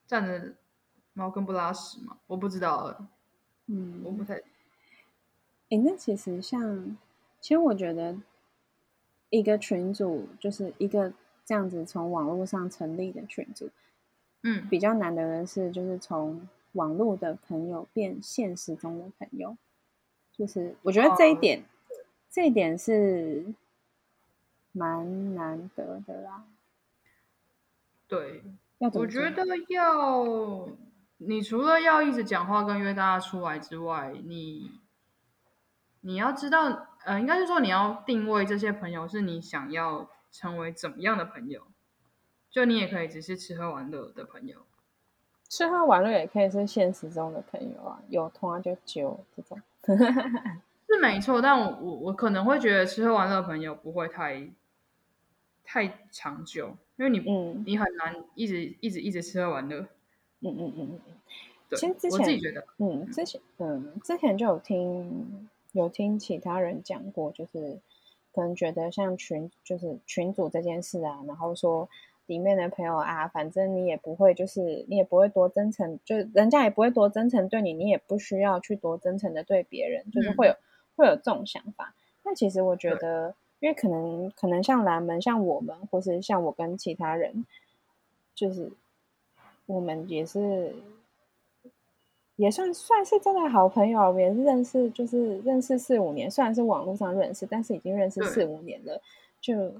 [0.06, 0.54] 站着
[1.14, 2.96] 猫跟不拉屎嘛，我不知道，
[3.66, 4.40] 嗯，我不太。
[5.70, 6.96] 哎，那其实像，
[7.40, 8.16] 其实我觉得。
[9.28, 11.12] 一个群组就是一个
[11.44, 13.68] 这样子从网络上成立的群组，
[14.42, 19.56] 嗯，比较难的人是就是从网络的朋友变现实中的朋友，
[20.30, 21.64] 就是我觉得这一点，
[22.30, 23.52] 这一点是
[24.70, 26.44] 蛮难得的啦。
[28.06, 28.44] 对，
[28.78, 30.68] 要我觉得要
[31.16, 34.70] 你除了要一直讲话跟约大家出来之外，你
[36.06, 36.88] 你要知道。
[37.06, 41.62] 呃，应该是说你要定位这些朋友是你想要成为怎么样的朋友，
[42.50, 44.58] 就你也可以只是吃喝玩乐的朋友，
[45.48, 49.62] 吃喝玩乐也可以是现实中的朋友啊，有通啊就揪这种，
[50.88, 51.40] 是没错。
[51.40, 54.50] 但我我我可能会觉得吃喝玩乐朋友不会太
[55.62, 59.78] 太长久，因为你嗯你很难一直一直一直吃喝玩乐，
[60.40, 65.48] 嗯嗯嗯嗯嗯，其实之前我自己觉得，嗯之前嗯之前就有听。
[65.76, 67.78] 有听其他人讲过，就是
[68.32, 71.86] 可能觉得像群，就是群主这件事啊，然后说
[72.24, 80.54] 里面的朋友啊，反正你也不会，就是你也不会多真诚，就人家也不会多真诚对你，你也不需要去多真诚的对别人，就是会有
[80.96, 81.94] 会有这种想法。
[82.22, 87.44] 那其实我觉得，因为可能可能像蓝门，像我们，或是像我跟其他人，
[88.34, 88.72] 就是
[89.66, 90.74] 我们也是。
[92.36, 96.30] 也算算是真的好朋友，也是认识，就是认识四五年。
[96.30, 99.00] 虽然是网络上认识，但是已经认识四五年了，
[99.40, 99.72] 就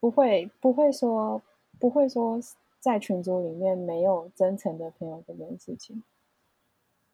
[0.00, 1.40] 不会不会说
[1.78, 2.40] 不会说
[2.80, 6.02] 在群组里面没有真诚的朋友这件事情。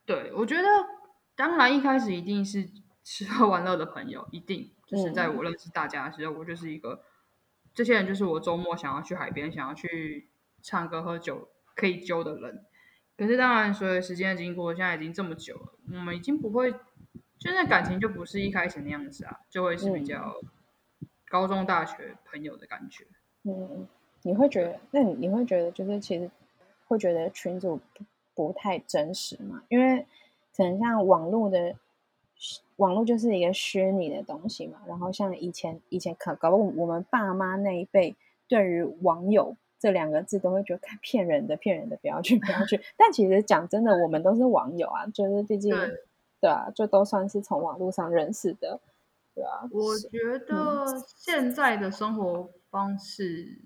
[0.07, 0.69] 对，我觉得
[1.37, 2.69] 当然一开始一定是
[3.05, 7.03] 吃喝玩乐的朋友，一定就是在我认识大家的时候，我就是一个
[7.75, 10.31] 这些人，就是我周末想要去海边，想要去
[10.63, 12.65] 唱歌喝酒可以揪的人。
[13.17, 16.73] 可是当然，随着时间的经过，现在已经这么久了，我们已经不会，
[17.39, 20.35] 现在感情就不是一开始那样子啊，就会是比较
[21.29, 23.05] 高中、大学朋友的感觉。
[23.45, 23.87] 嗯，
[24.23, 26.29] 你会觉得，那你你会觉得，就是其实
[26.89, 27.79] 会觉得群主
[28.35, 29.63] 不太真实嘛？
[29.69, 30.07] 因为
[30.57, 31.77] 可能像网络的，
[32.77, 34.81] 网络就是一个虚拟的东西嘛。
[34.89, 38.17] 然后像以前以前可搞不，我们爸妈那一辈
[38.49, 39.57] 对于网友。
[39.83, 42.81] 这两个字都会觉得看骗人的，骗人的，不要去，不要去。
[42.97, 45.75] 但其实讲真的，我们都是网友啊，就是毕竟，
[46.41, 48.81] 对啊，就都算是从网络上认识的，
[49.35, 49.69] 对啊。
[49.73, 53.59] 我觉得现在的生活方式，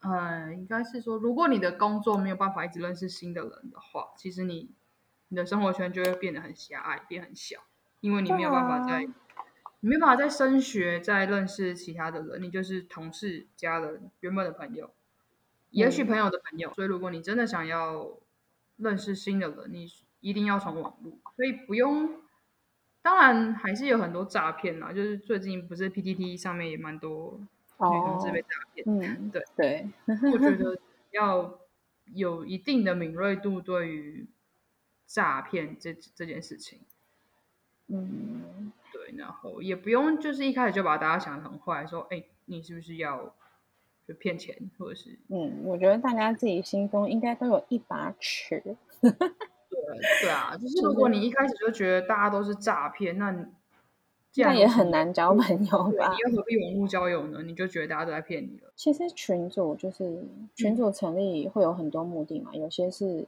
[0.00, 4.70] 呃，应该是说，如果你的工作没有办法一直认识新的人的话，其实你
[5.28, 7.58] 你的生活圈就会变得很狭隘，变很小，
[8.00, 9.04] 因为你没有办法在，
[9.80, 14.90] 你没办法在升学，再认识其他的人，你就是同事、家人、原本的朋友。
[15.70, 18.18] 也许朋友的朋友，所以如果你真的想要
[18.76, 19.86] 认识新的人，你
[20.20, 22.20] 一定要从网络，所以不用。
[23.02, 27.46] 当然还是有很多诈骗啦，就是最近不是 PTT 上面也蛮多女
[27.78, 28.84] 同志被诈骗。
[28.86, 29.88] 嗯，对对。
[30.32, 30.78] 我觉得
[31.12, 31.58] 要
[32.12, 34.28] 有一定的敏锐度，对于
[35.06, 36.80] 诈骗这这件事情。
[37.86, 43.34] 嗯，对，然后也不用就是一开始就把大家想的很坏，说哎，你是不是要？
[44.14, 48.62] 骗钱，或者是嗯，我觉得大家自己心中应该都有一把尺。
[49.00, 49.80] 对
[50.22, 53.32] 对啊，就是如果你一开始就觉得大家都是诈骗，那
[54.30, 56.18] 既然但也很难交朋友吧你？
[56.30, 57.42] 又何必网络交友呢？
[57.42, 58.72] 你就觉得大家都在骗你了。
[58.76, 63.26] 其实群组就是群组成立会有很多目的嘛，有些是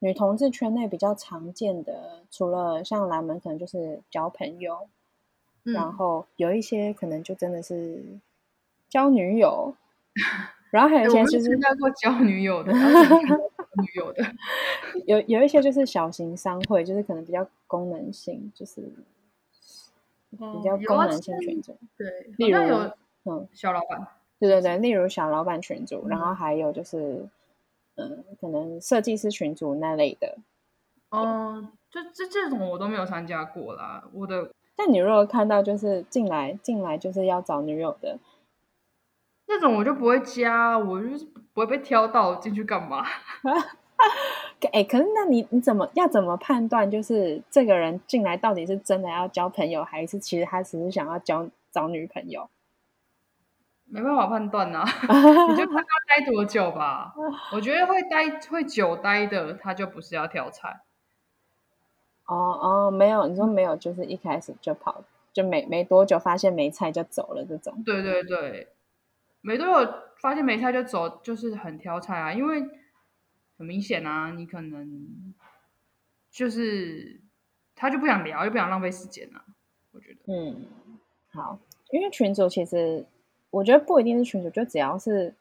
[0.00, 4.88] 女同志圈内比较常见的，除了像蓝门可能就是交朋友，
[5.64, 8.04] 然嗯，后有一些可能就真的是
[8.88, 9.74] 交女友，
[10.70, 12.72] 然后还有一些就是参加过交女友的，
[13.80, 14.24] 女友的？
[15.06, 18.82] 有有一些就是小型商会，就是可能比较功能性，就是
[20.30, 22.92] 比较功能性群组，对，例如有
[23.24, 24.06] 嗯，小老板，
[24.38, 27.26] 对对对，例如小老板群组，然嗯后还有就是
[27.94, 30.36] 嗯，可能设计师群组那类的。
[31.10, 34.04] 哦，就这这种我都没有参加过啦。
[34.12, 38.18] 我的但你如果看到就是进来进来就是要找女友的，
[39.60, 43.04] 那种我就不会加，我就是不会被挑到进去干嘛？
[44.72, 52.48] 哎，可是那你你怎么要怎么判断，就是这个人进来到底是真的要交朋友，还是其实他只是想要交找女朋友？
[53.86, 54.84] 没办法判断呐、
[55.50, 57.14] 你就看他待多久吧。
[57.52, 60.82] 我觉得会待会久待的，他就不是要挑菜。
[62.26, 67.82] 哦哦，没有，你说没有，就是一开始就跑，就没没多久发现没菜就走了这种。
[67.86, 68.68] 对对对，
[69.40, 72.62] 没多久发现没菜就走，就是很挑菜啊，因为
[73.56, 75.34] 很明显啊，你可能
[76.30, 77.20] 就是
[77.74, 79.44] 他就不想聊，又不想浪费时间啊。
[79.92, 80.66] 我觉得，嗯，
[81.32, 81.58] 好，
[81.90, 83.04] 因为群主其实
[83.50, 85.34] 我觉得不一定是群主，就只要是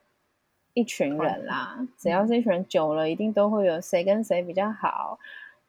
[0.74, 5.20] 一群人啦，只要是一群人久了，一定都会有谁跟谁比较好。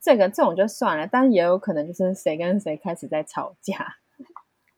[0.01, 3.97] 这个这种就算了，但也有可能就是谁跟谁开始在吵架。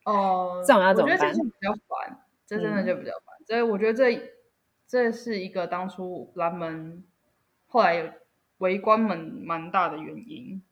[0.05, 3.30] 哦、这种要怎么办我觉得这是比较烦，这真的嗯就比较烦。
[3.51, 4.31] 所以我觉得这
[4.87, 7.03] 这是一个当初蓝门
[7.67, 8.09] 后来有
[8.59, 10.63] 围观门蛮大的原因。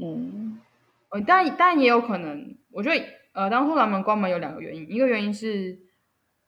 [0.00, 0.60] 嗯。
[1.08, 5.80] 呃，但但也有可能，我觉得呃，当初蓝门关门有两个原因，一个原因是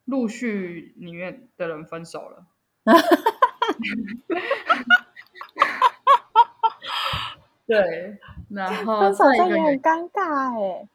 [0.05, 2.47] 陆续里面的人分手了，
[7.67, 8.19] 对，
[8.51, 10.89] 然后分手再一这也很尴尬哎、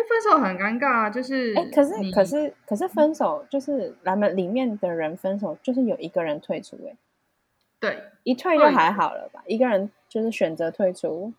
[0.00, 6.96] 因为分手很尴尬啊，就是哎、可是可是可是分手就是咱们里面的人分手，就是有一个人退出哎、
[7.78, 9.42] 对一退就还好了吧？
[9.46, 11.34] 一个人就是选择退出，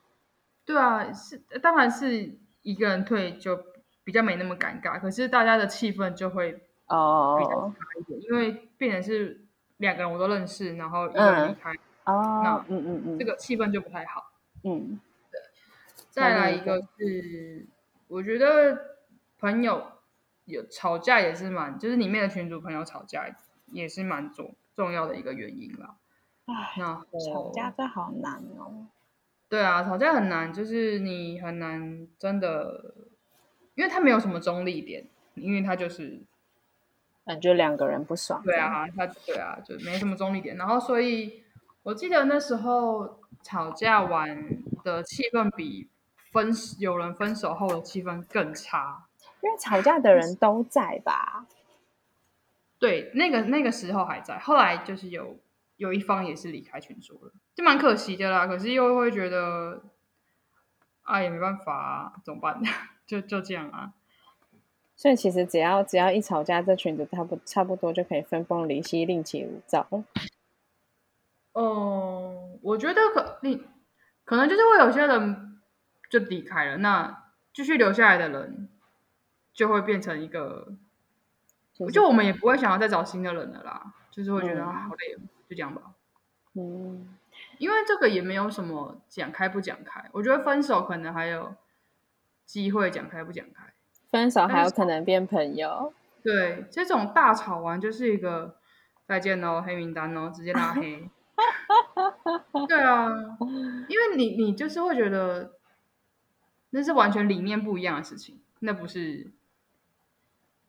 [0.66, 2.30] 对啊，是当然是
[2.62, 3.58] 一个人退就
[4.04, 9.42] 比较没那么尴尬，可是大家的气氛就会比较哦差一点，因为变成是
[9.78, 11.72] 两个人我都认识，然后一个人离嗯开，
[12.06, 14.32] 哦那，嗯嗯嗯，这个气氛就不太好。
[14.64, 15.00] 嗯
[15.32, 15.40] 对
[16.12, 17.66] 再来一个是，
[18.12, 18.98] 我觉得
[19.40, 19.88] 朋友
[20.44, 23.26] 有吵架也是蛮，就是里面的群主朋友吵架
[23.72, 25.96] 也是蛮重重要的一个原因啦。
[26.46, 28.88] 唉，然后吵架这好难哦。
[29.48, 32.94] 对啊，吵架很难，就是你很难真的，
[33.76, 36.20] 因为他没有什么中立点，因为他就是
[37.26, 38.44] 感觉两个人不爽。
[38.44, 40.58] 对，啊，他对啊，就没什么中立点。
[40.58, 41.44] 然后所以
[41.84, 45.90] 我记得那时候吵架完的气氛比
[46.32, 49.08] 分有人分手后的气氛更差。
[49.42, 51.48] 因为吵架的人都在吧？
[52.78, 55.38] 对，那个那个时候还在，后来就是有
[55.78, 58.46] 有一方也是离开群组了，就蛮可惜的啦。
[58.46, 59.82] 可是又会觉得，
[61.04, 62.62] 啊，也没办法啊，怎么办？
[63.08, 63.94] 就就这样啊。
[64.96, 69.88] 所以其实只要只要一吵架，这群组差不差不多就可以分崩离析、另起炉灶。
[71.54, 73.64] 哦，我觉得可你
[74.24, 75.51] 可能就是会有些人
[76.12, 78.68] 就离开了，那继续留下来的人
[79.54, 80.74] 就会变成一个，
[81.94, 85.82] 就我们也不会想要再找新的人了啦，就是会觉得、嗯啊好累哦，就这样吧。
[86.54, 87.08] 嗯，
[87.60, 91.56] 因为这个也没有什么讲开不讲开，我觉得分手可能还有
[92.46, 93.74] 机会讲开不讲开。
[94.10, 95.94] 分手还有可能变朋友。
[96.22, 98.58] 对，这种大吵完就是一个
[99.08, 101.10] 再见哦，黑名单哦，直接拉黑。
[102.68, 103.08] 对啊，
[103.88, 105.54] 因为你你就是会觉得
[106.72, 109.32] 那是完全理念不一样的事情，那不是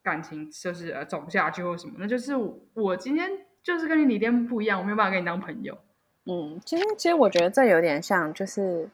[0.03, 2.35] 感情，就是呃走不下去或什么，那就是
[2.75, 5.79] 我今天就是跟你理念不一样，我没有办法跟你当朋友。
[6.25, 8.89] 嗯，其实其实我觉得这有点像，就是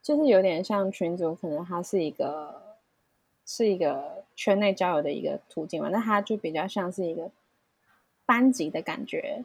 [0.00, 2.76] 就是有点像群组，可能它是一个
[3.44, 7.30] 是一个圈内交友的一个途径嘛，那它就比较像是一个
[8.24, 9.44] 班级的感觉。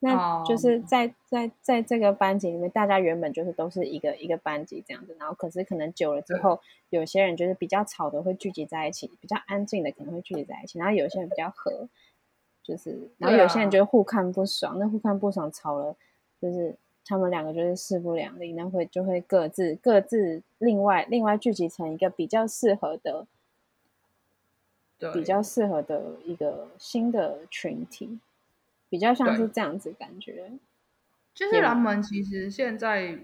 [0.00, 0.44] 那哦。
[0.46, 11.88] 就是在在在这个班级里面，大家原本就是都是一个一个班级这样子，然后可是可能久了之后，有些人就是比较吵的会聚集在一起，比较安静的可能会聚集在一起，然后有些人比较和，
[12.62, 15.96] 就是然后有些人就互看不爽，那互看不爽吵了，
[16.40, 23.26] 就是他们两个就是势不两立，那会就会各自各自另外另外聚集成一个比较适合的。
[25.14, 28.18] 比较适合的一个新的群体，
[28.88, 30.52] 比较像是这样子感觉。
[31.34, 33.18] 就是蓝门其实现在，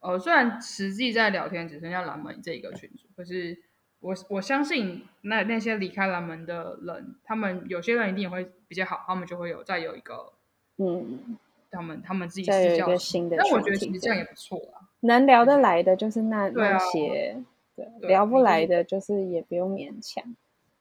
[0.00, 3.56] 呃，虽然实际在聊天只剩下蓝门这一个群组，可是
[4.00, 10.34] 我我相信那那些离开蓝门的人，他们有些人一定也会比较好，他们就会有再有一个，
[10.76, 11.38] 嗯，
[11.70, 14.90] 他们他们自己再有一个新的，但我觉得其实这样也不错啊。
[15.00, 17.42] 能聊得来的就是那那些，
[17.74, 20.36] 对，聊不来的就是也不用勉强。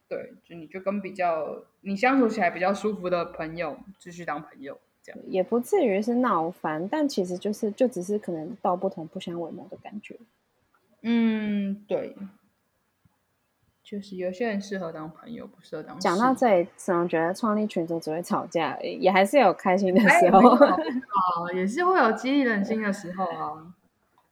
[0.09, 10.17] 对，就你就跟比较你相处起来比较舒服的朋友继续当朋友，这样也不至于是闹翻，但其实就是就只是可能道不同不相为谋的感觉。
[11.03, 12.15] 嗯，对，
[13.83, 15.99] 就是有些人适合当朋友，不适合当。
[15.99, 20.75] 讲到这里，只能觉得创立群组只会吵架，也还是有开心的时候啊，
[21.53, 23.75] 也是会有激励人心的时候啊。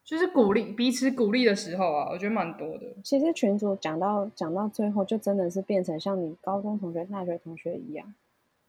[0.07, 2.85] 就是鼓励彼此鼓励的时候啊，我觉得蛮多的。
[3.03, 8.13] 其实群主讲到讲到最后，就真的是变成像你高中同学、大学同学一样，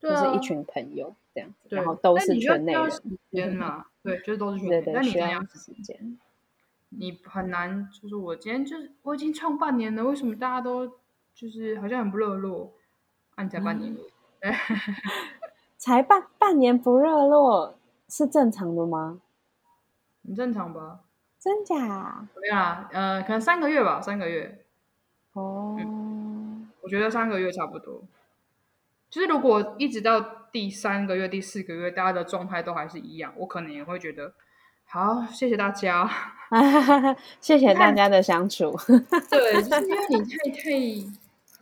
[0.00, 2.90] 就是一群朋友这样子，然后都是圈内人。
[2.90, 4.92] 时间嘛， 对，就是都是圈内。
[4.92, 6.18] 但你要时间，
[6.88, 7.88] 你很难。
[7.92, 10.88] 就是我今天就是我已经创半年了，为什么大家都
[11.32, 12.72] 就是好像很不热络？
[13.36, 13.96] 啊，你才半年，
[15.78, 17.76] 才半半年不热络
[18.08, 19.20] 是正常的吗？
[20.24, 21.04] 很正常吧。
[21.40, 22.26] 真假？
[22.40, 24.64] 没有啊，呃，可能三个月吧，三个月。
[25.34, 25.76] 哦，
[26.80, 28.02] 我觉得三个月差不多。
[29.08, 30.20] 就是如果一直到
[30.52, 34.34] 第三个月、第四个月，大家的状态都还是一样，我可能也会觉得，
[34.84, 36.10] 好，谢谢大家，
[37.40, 38.76] 谢谢大家的相处。
[39.30, 40.60] 对，就是因为你太太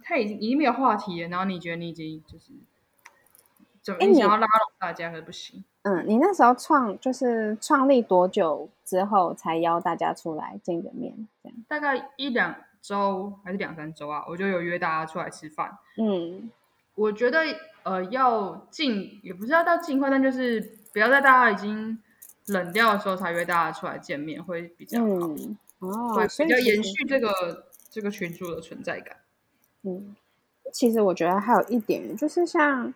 [0.02, 2.52] 太已经已经没有话题了，然后你觉得你已经就是，
[3.82, 5.62] 怎么你想要拉拢大家，可不行。
[5.88, 11.28] 嗯，你那时候创就是创立多久之后才邀大家出来见个面？
[11.40, 14.24] 这样大概一两周还是两三周啊？
[14.28, 15.78] 我就有约大家出来吃饭。
[15.96, 16.50] 嗯，
[16.96, 17.38] 我觉得
[17.84, 20.60] 呃要尽也不是要到尽快，但就是
[20.92, 21.96] 不要在大家已经
[22.46, 25.06] 冷掉的时候才约大家出来见面，会比较好。
[25.78, 27.30] 哦，会比较延续这个
[27.88, 29.16] 这个群主的存在感。
[29.82, 30.16] 嗯，
[30.72, 32.92] 其实我觉得还有一点就是像。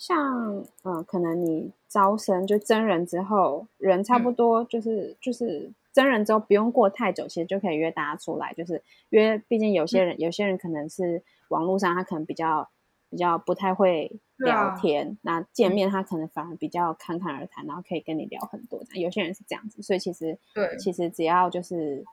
[0.00, 9.38] 像嗯，可能你招生就真人之后，人差不多就是就是真人之后不用过太久，其实就可以约大家出来，就是约。
[9.48, 12.68] 毕竟有些人有些人可能是网络上他可能比较
[13.08, 18.82] 比较不太会聊天，那见面他可能反而比较侃侃而谈，然后可以跟你聊很多。
[18.94, 22.04] 有些人是这样子，所以其实对，其实只要就是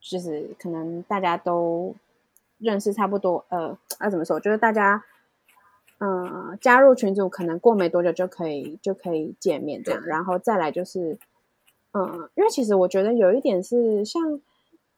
[0.00, 1.96] 就是可能大家都
[2.58, 4.38] 认识差不多，呃，那怎么说？
[4.38, 5.02] 就是大家。
[5.98, 11.18] 嗯，加入群组可能过没多久就可以就可以见面这样，然后再来就是，
[11.92, 14.40] 嗯，因为其实我觉得有一点是，像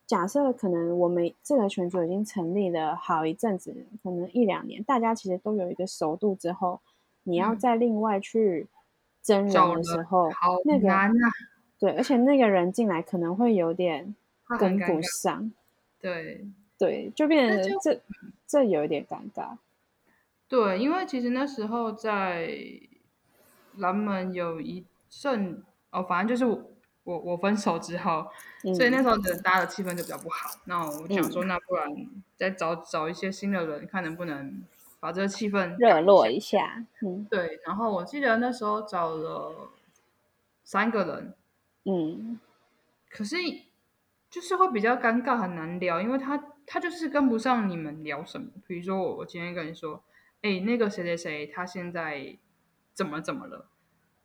[0.07, 6.80] 假设可能我们这个群组已经成立了好一阵子，可能一两年，大家其实都有一个熟度之后，
[7.22, 8.66] 你要再另外去
[9.22, 10.28] 真人的时候，
[10.64, 10.88] 那个
[11.78, 14.14] 对，而且那个人进来可能会有点
[14.59, 15.51] 跟不上，
[16.01, 16.46] 对。
[16.78, 18.01] 对，就变成这
[18.46, 19.59] 这有一点尴尬。
[20.51, 22.51] 对，因为其实那时候在
[23.76, 26.61] 南门有一阵哦，反正就是我
[27.05, 28.26] 我我分手之后，
[28.76, 30.51] 所以那时候的大家的气氛就比较不好。
[30.64, 31.88] 那我想说，那不然
[32.34, 34.61] 再找找一些新的人，看能不能
[34.98, 36.84] 把这个气氛热络一下。
[37.01, 37.61] 嗯，对。
[37.64, 39.70] 然后我记得那时候找了
[40.64, 41.34] 三个人，
[41.84, 42.40] 嗯，
[43.09, 43.36] 可是
[44.28, 48.48] 就是会比较尴尬，很难聊，因为他他就是跟不上你们聊什么。
[48.66, 50.03] 比如说我我今天跟你说。
[50.43, 52.38] 哎，那个谁谁谁，他现在
[52.95, 53.68] 怎么怎么了？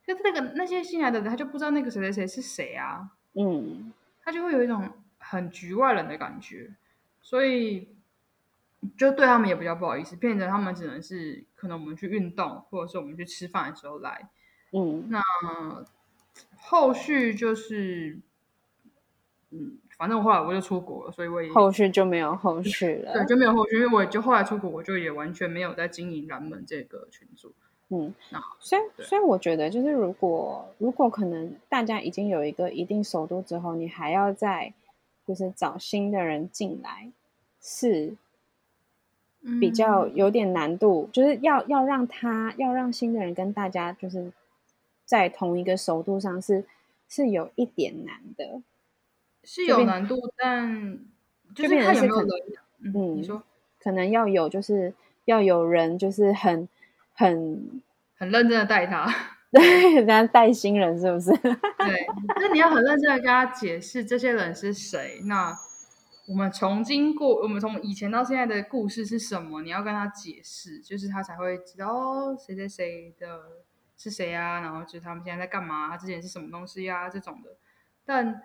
[0.02, 3.10] 就那个那些新来的人，他就不知道那个谁谁谁是谁啊。
[3.34, 3.92] 嗯，
[4.22, 6.74] 他就会有一种很局外人的感觉，
[7.20, 7.88] 所以
[8.96, 14.30] 就对他们也比较不好意思，变成他们只能是可能我们去运动，或者是我们去吃饭的时候来。
[14.72, 15.22] 嗯，那
[16.56, 18.20] 后续就是，
[19.50, 19.78] 嗯。
[19.96, 23.12] 反正我后来我就出国了，所以我也后续就没有后续了。
[23.14, 27.52] 对，就没有后续，因为我就后来出国，我就也完全没有在经营蓝门这个群组。
[27.88, 34.74] 嗯，那好所以所以我觉得，就是如果如果可能，大家已经有一个一定熟度之后，你还要再
[35.24, 37.10] 就是找新的人进来，
[37.62, 38.16] 是
[39.60, 44.32] 比较有点难度，就是要要让他要让新的人跟大家就是
[45.04, 46.64] 在同一个熟度上，是
[47.08, 48.60] 是有一点难的。
[49.46, 50.98] 是有难度，但
[51.54, 52.28] 就是看有没有人。
[52.94, 53.42] 嗯，你说
[53.80, 54.92] 可能要有，就是
[55.24, 56.68] 要有人，就是很
[57.14, 57.80] 很
[58.16, 59.06] 很认真的带他。
[59.52, 61.30] 对，人家带新人是不是？
[61.40, 62.06] 对，
[62.40, 65.20] 那你要很认真的跟他解释这些人是谁。
[65.24, 65.56] 那
[66.26, 69.62] 我们从经过，我们从以前到现在的故事是什么？
[69.62, 73.26] 你要跟他解释，就是他才会知道哦，谁谁谁的
[73.96, 74.60] 是谁啊？
[74.60, 75.88] 然后就是他们现在在干嘛？
[75.88, 77.08] 他之前是什么东西啊？
[77.08, 77.56] 这种的。
[78.04, 78.42] 但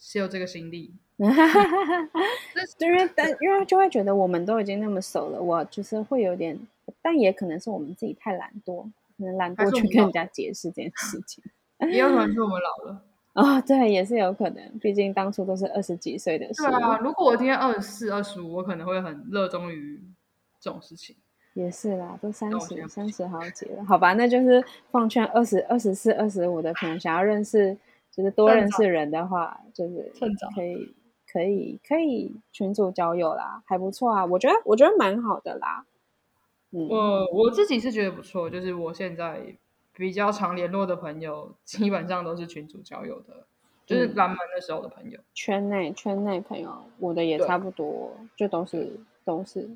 [0.00, 0.92] 谁有这个心力？
[1.18, 6.58] 因 为但因为就会觉得我们都已经那么熟了，我就是会有点，
[7.02, 8.82] 但也可能是我们自己太懒惰，
[9.18, 11.44] 可能懒惰去跟人家解释这件事情。
[11.92, 13.02] 也有可能是我们老了
[13.34, 14.78] 啊， 对，也是有可能。
[14.80, 16.62] 毕竟当初都是二十几岁的事。
[16.62, 20.02] 对啊，如果我今天二十四、二十五，我可能会很热衷于
[20.58, 21.14] 这种事情。
[21.54, 27.76] 也是啦，都三十三十好几了，好吧，那就是奉劝二十二十四、二十五的朋友，想要认识，
[28.20, 30.12] 就是多认识人的话，就是
[30.54, 30.94] 可以。
[31.32, 35.86] 可以可以群主交友啦，还不错啊，我觉得我觉得蛮好的啦。
[36.72, 39.40] 嗯，我我自己是觉得不错，就是我现在
[39.94, 43.46] 比较常联络的朋友，基本上都是群主交友的，
[43.86, 45.20] 就是蓝门的时候的朋友。
[45.32, 49.70] 圈内圈内朋友，我的也差不多，就都是都是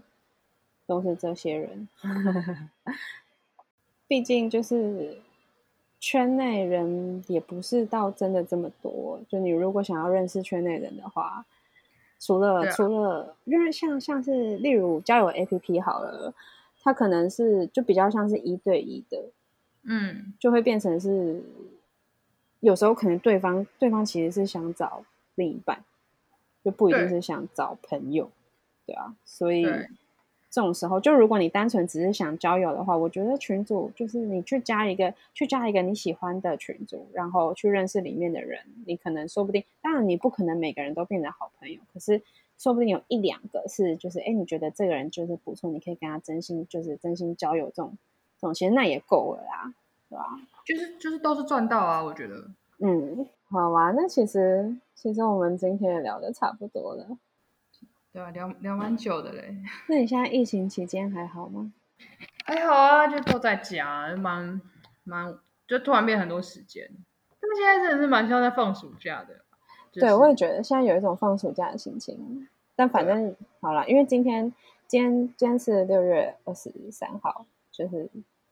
[0.88, 1.88] 都是这些人。
[4.08, 5.18] 毕竟就是。
[6.06, 11.46] 圈内人也不是到真的这么多，就你如果想要认识圈内人的话，
[12.20, 16.34] 除了除了，因为像像是例如交友 A P P 好了，
[16.82, 19.30] 它可能是就比较像是一对一的，
[19.84, 21.42] 嗯，就会变成是
[22.60, 25.82] 有时候可能对方对方其实是想找另一半，
[26.62, 28.30] 就不一定是想找朋友，
[28.84, 29.66] 对啊，所以。
[30.54, 42.22] 这种时候，就如果你单纯只是想交友的话，我觉得群主就是你去加一个，去加一个你喜欢的群组，然后去认识里面的人，你可能说不定，当然你不可能每个人都变成好朋友，可是
[42.56, 47.98] 说不定有一两个是，就是哎，你觉得这个人就是不错，你可以跟他真心，就是真心交友，这种
[48.40, 49.74] 这种其实那也够了啦，
[50.08, 50.24] 对吧？
[50.64, 52.44] 就是就是都是赚到啊，我觉得。
[52.78, 57.08] 嗯，好啊，那其实其实我们今天也聊的差不多了。
[58.14, 59.56] 对啊，聊聊蛮久的嘞。
[59.90, 61.72] 那你现在疫情期间还好吗？
[62.44, 64.60] 还好啊，就都在家，蛮
[65.02, 65.36] 蛮，
[65.66, 66.88] 就突然变很多时间。
[67.40, 69.44] 但是现在真的是蛮像在放暑假的。
[69.90, 72.48] 对，我也觉得现在有一种放暑假的心情。
[72.76, 74.52] 但反正好了，因为今天
[74.86, 78.08] 今天今天是六月二十三号，就是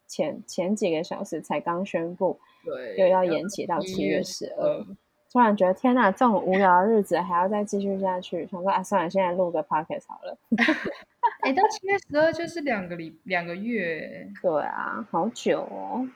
[0.09, 4.85] 前前几个小时才刚宣布，对，又要延期到七月十二。
[5.33, 10.37] 突然觉得天哪，这种无聊的日子还要再继续下去，想说啊，算了，现在录个 podcast 好了。
[11.41, 14.31] 哎，到七月十二就是两个礼两个月。
[14.43, 16.07] 对啊，好久哦。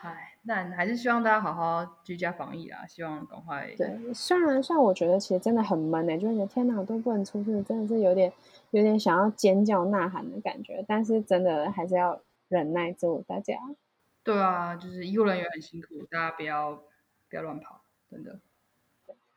[0.00, 3.70] 唉，但还是希望大家好好居家防疫啊，希望赶快。
[3.76, 8.32] 对，虽然虽然我觉得其实真的很闷哎，就觉得天哪，都不能出去，真的是有点
[8.70, 10.82] 有点想要尖叫呐喊的感觉。
[10.88, 12.18] 但是真的还是要
[12.48, 13.54] 忍耐住，大家。
[14.22, 16.72] 对啊，就是医护人员很辛苦，大家不要
[17.28, 17.83] 不要乱跑。
[18.10, 18.40] 真的，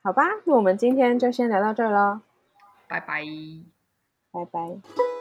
[0.04, 2.22] 好吧，那我们今天就先聊到这儿了，
[2.88, 3.24] 拜拜，
[4.32, 5.17] 拜拜。